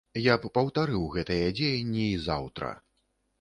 Я 0.27 0.35
б 0.45 0.49
паўтарыў 0.55 1.03
гэтыя 1.17 1.51
дзеянні 1.59 2.07
і 2.07 2.17
заўтра. 2.25 2.73